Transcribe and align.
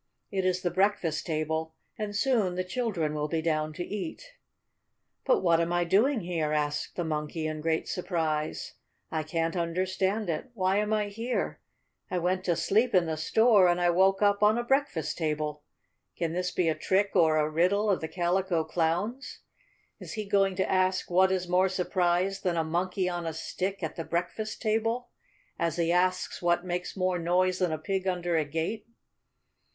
It 0.31 0.45
is 0.45 0.63
the 0.63 0.71
breakfast 0.71 1.27
table, 1.27 1.75
and 1.95 2.15
soon 2.15 2.55
the 2.55 2.63
children 2.63 3.13
will 3.13 3.27
be 3.27 3.43
down 3.43 3.71
to 3.73 3.83
eat." 3.85 4.33
"But 5.25 5.41
what 5.41 5.59
am 5.59 5.71
I 5.71 5.83
doing 5.83 6.21
here?" 6.21 6.53
asked 6.53 6.95
the 6.95 7.03
Monkey 7.03 7.45
in 7.45 7.61
great 7.61 7.87
surprise. 7.87 8.73
"I 9.11 9.21
can't 9.21 9.55
understand 9.55 10.27
it! 10.27 10.49
Why 10.55 10.77
am 10.77 10.91
I 10.91 11.09
here? 11.09 11.59
I 12.09 12.17
went 12.17 12.43
to 12.45 12.55
sleep 12.55 12.95
in 12.95 13.05
the 13.05 13.15
store, 13.15 13.67
and 13.67 13.79
I 13.79 13.91
woke 13.91 14.23
up 14.23 14.41
on 14.41 14.57
a 14.57 14.63
breakfast 14.63 15.19
table. 15.19 15.61
Can 16.15 16.33
this 16.33 16.49
be 16.49 16.67
a 16.67 16.73
trick 16.73 17.11
or 17.15 17.37
a 17.37 17.47
riddle 17.47 17.87
of 17.87 18.01
the 18.01 18.07
Calico 18.07 18.63
Clown's? 18.63 19.41
Is 19.99 20.13
he 20.13 20.25
going 20.25 20.55
to 20.55 20.67
ask 20.71 21.11
what 21.11 21.31
is 21.31 21.47
more 21.47 21.69
surprised 21.69 22.41
than 22.41 22.57
a 22.57 22.63
Monkey 22.63 23.07
on 23.07 23.27
a 23.27 23.33
Stick 23.33 23.83
at 23.83 23.95
the 23.97 24.03
breakfast 24.03 24.63
table, 24.63 25.09
as 25.59 25.75
he 25.75 25.91
asks 25.91 26.41
what 26.41 26.65
makes 26.65 26.97
more 26.97 27.19
noise 27.19 27.59
than 27.59 27.71
a 27.71 27.77
pig 27.77 28.07
under 28.07 28.35
a 28.35 28.43
gate?" 28.43 28.87